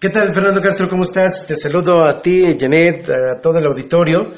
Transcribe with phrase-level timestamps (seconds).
[0.00, 0.88] ¿Qué tal, Fernando Castro?
[0.88, 1.44] ¿Cómo estás?
[1.44, 4.32] Te saludo a ti, Janet, a todo el auditorio.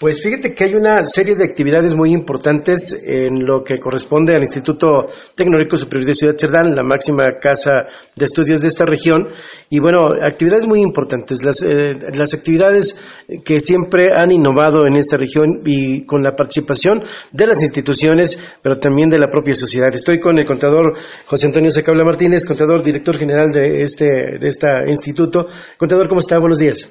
[0.00, 4.42] Pues fíjate que hay una serie de actividades muy importantes en lo que corresponde al
[4.42, 7.86] Instituto Tecnológico Superior de Ciudad Cerdán, la máxima casa
[8.16, 9.28] de estudios de esta región.
[9.70, 12.98] Y bueno, actividades muy importantes, las, eh, las actividades
[13.44, 18.76] que siempre han innovado en esta región y con la participación de las instituciones, pero
[18.76, 19.94] también de la propia sociedad.
[19.94, 24.66] Estoy con el contador José Antonio Secabla Martínez, contador director general de este, de este
[24.88, 25.46] instituto.
[25.78, 26.36] Contador, ¿cómo está?
[26.40, 26.90] Buenos días.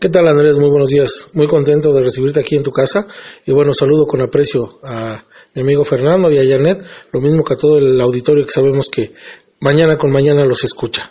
[0.00, 0.58] ¿Qué tal Andrés?
[0.58, 1.28] Muy buenos días.
[1.32, 3.06] Muy contento de recibirte aquí en tu casa.
[3.46, 7.54] Y bueno, saludo con aprecio a mi amigo Fernando y a Janet, lo mismo que
[7.54, 9.12] a todo el auditorio que sabemos que
[9.60, 11.10] mañana con mañana los escucha.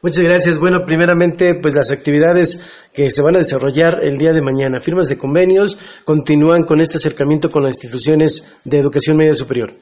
[0.00, 0.58] Muchas gracias.
[0.58, 2.60] Bueno, primeramente, pues las actividades
[2.94, 6.96] que se van a desarrollar el día de mañana, firmas de convenios, continúan con este
[6.96, 9.74] acercamiento con las instituciones de educación media superior.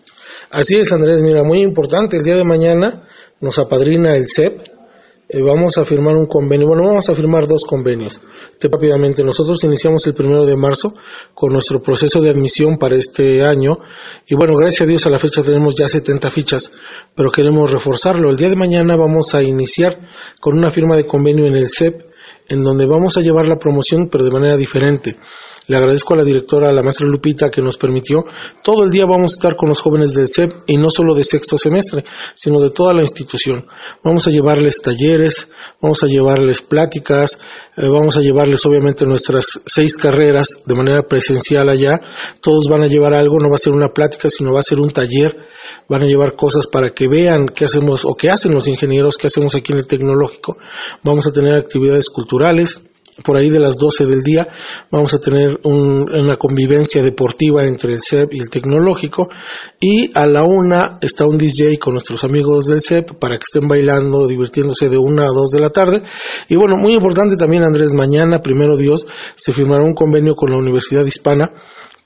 [0.51, 1.23] Así es, Andrés.
[1.23, 3.07] Mira, muy importante, el día de mañana
[3.41, 4.77] nos apadrina el CEP,
[5.28, 8.23] eh, vamos a firmar un convenio, bueno, vamos a firmar dos convenios.
[8.60, 10.95] rápidamente, nosotros iniciamos el primero de marzo
[11.35, 13.79] con nuestro proceso de admisión para este año
[14.26, 16.73] y bueno, gracias a Dios a la fecha tenemos ya 70 fichas,
[17.15, 18.30] pero queremos reforzarlo.
[18.30, 19.98] El día de mañana vamos a iniciar
[20.40, 22.07] con una firma de convenio en el CEP
[22.49, 25.16] en donde vamos a llevar la promoción pero de manera diferente.
[25.66, 28.24] Le agradezco a la directora, a la maestra Lupita, que nos permitió.
[28.63, 31.24] Todo el día vamos a estar con los jóvenes del CEP y no solo de
[31.24, 33.66] sexto semestre, sino de toda la institución.
[34.02, 35.49] Vamos a llevarles talleres,
[35.82, 37.38] vamos a llevarles pláticas,
[37.76, 42.01] eh, vamos a llevarles obviamente nuestras seis carreras de manera presencial allá.
[42.41, 44.80] Todos van a llevar algo, no va a ser una plática, sino va a ser
[44.80, 45.37] un taller.
[45.87, 49.26] Van a llevar cosas para que vean qué hacemos o qué hacen los ingenieros, qué
[49.26, 50.57] hacemos aquí en el tecnológico.
[51.02, 52.38] Vamos a tener actividades culturales
[53.23, 54.49] por ahí de las 12 del día
[54.91, 59.29] vamos a tener una convivencia deportiva entre el CEP y el tecnológico
[59.81, 63.69] y a la una está un DJ con nuestros amigos del CEP para que estén
[63.69, 66.03] bailando, divirtiéndose de una a dos de la tarde.
[66.49, 70.56] Y bueno, muy importante también Andrés, mañana, primero Dios, se firmará un convenio con la
[70.56, 71.53] Universidad Hispana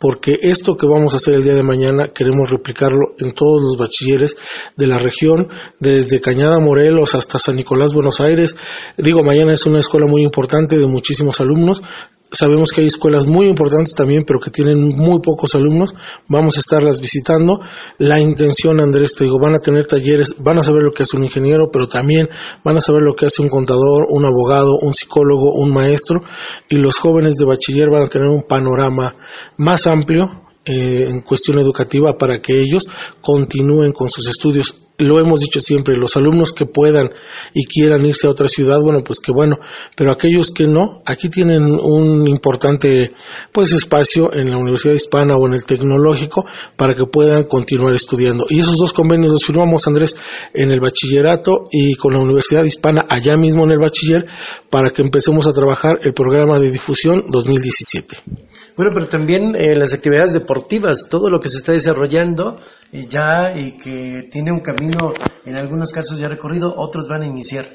[0.03, 3.77] porque esto que vamos a hacer el día de mañana queremos replicarlo en todos los
[3.77, 4.37] bachilleres
[4.77, 5.47] de la región,
[5.79, 8.57] desde Cañada Morelos hasta San Nicolás, Buenos Aires.
[8.97, 11.85] Digo, mañana es una escuela muy importante de muchísimos alumnos,
[12.33, 15.95] Sabemos que hay escuelas muy importantes también, pero que tienen muy pocos alumnos.
[16.29, 17.61] Vamos a estarlas visitando.
[17.99, 21.17] La intención, Andrés, te digo, van a tener talleres, van a saber lo que hace
[21.17, 22.31] un ingeniero, pero también
[22.65, 26.23] van a saber lo que hace un contador, un abogado, un psicólogo, un maestro.
[26.71, 29.15] Y los jóvenes de bachiller van a tener un panorama
[29.59, 32.85] más amplio eh, en cuestión educativa para que ellos
[33.21, 34.77] continúen con sus estudios.
[34.99, 37.11] Lo hemos dicho siempre, los alumnos que puedan
[37.55, 39.59] y quieran irse a otra ciudad, bueno, pues que bueno,
[39.97, 43.13] pero aquellos que no, aquí tienen un importante
[43.53, 46.45] pues espacio en la Universidad Hispana o en el Tecnológico
[46.77, 48.47] para que puedan continuar estudiando.
[48.49, 50.17] Y esos dos convenios los firmamos, Andrés,
[50.55, 54.27] en el bachillerato y con la Universidad Hispana allá mismo en el bachiller
[54.71, 58.17] para que empecemos a trabajar el programa de difusión 2017.
[58.77, 62.57] Bueno, pero también eh, las actividades deportivas, todo lo que se está desarrollando
[62.91, 64.82] eh, ya y que tiene un camino
[65.45, 67.67] en algunos casos ya recorrido, otros van a iniciar.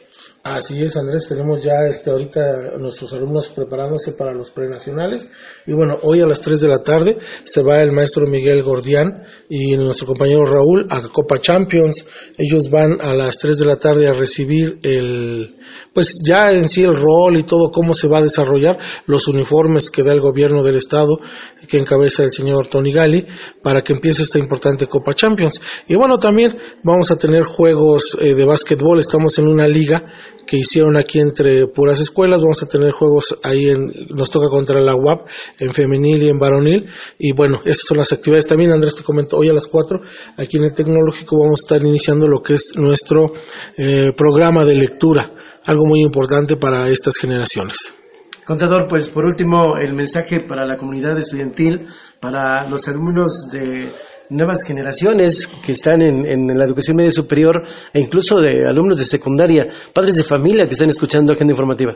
[0.44, 5.29] Así es, Andrés, tenemos ya este, ahorita nuestros alumnos preparándose para los prenacionales.
[5.66, 9.13] Y bueno, hoy a las 3 de la tarde se va el maestro Miguel Gordián
[9.50, 12.06] y nuestro compañero Raúl a Copa Champions.
[12.38, 15.56] Ellos van a las 3 de la tarde a recibir el,
[15.93, 19.89] pues ya en sí el rol y todo cómo se va a desarrollar, los uniformes
[19.89, 21.19] que da el gobierno del estado,
[21.67, 23.25] que encabeza el señor Tony Gali,
[23.61, 25.61] para que empiece esta importante Copa Champions.
[25.87, 30.03] Y bueno, también vamos a tener juegos eh, de básquetbol, estamos en una liga
[30.47, 32.41] que hicieron aquí entre puras escuelas.
[32.41, 35.27] Vamos a tener juegos ahí en, nos toca contra la UAP
[35.59, 36.87] en femenil y en varonil.
[37.19, 38.47] Y bueno, estas son las actividades.
[38.47, 40.01] También Andrés te comentó, hoy a las 4
[40.37, 43.33] aquí en el tecnológico vamos a estar iniciando lo que es nuestro
[43.77, 45.31] eh, programa de lectura,
[45.67, 47.94] algo muy importante para estas generaciones.
[48.45, 51.85] Contador, pues por último, el mensaje para la comunidad estudiantil,
[52.22, 53.89] para los alumnos de
[54.29, 57.61] nuevas generaciones que están en, la educación media superior
[57.94, 61.96] e incluso de alumnos de secundaria, padres de familia que están escuchando Agenda Informativa?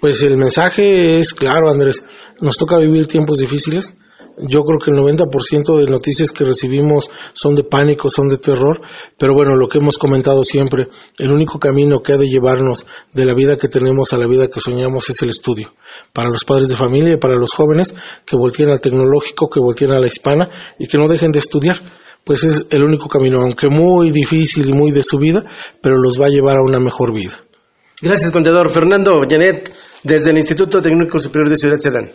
[0.00, 2.04] Pues el mensaje es claro, Andrés.
[2.40, 3.94] Nos toca vivir tiempos difíciles.
[4.38, 8.80] Yo creo que el 90% de noticias que recibimos son de pánico, son de terror,
[9.18, 10.88] pero bueno, lo que hemos comentado siempre,
[11.18, 14.48] el único camino que ha de llevarnos de la vida que tenemos a la vida
[14.48, 15.74] que soñamos es el estudio.
[16.12, 17.94] Para los padres de familia y para los jóvenes
[18.24, 20.48] que volteen al tecnológico, que volteen a la hispana
[20.78, 21.80] y que no dejen de estudiar
[22.24, 25.42] pues es el único camino, aunque muy difícil y muy de subida,
[25.80, 27.40] pero los va a llevar a una mejor vida.
[28.02, 28.70] Gracias, contador.
[28.70, 29.72] Fernando Janet,
[30.02, 32.10] desde el Instituto Técnico Superior de Ciudad Sedán.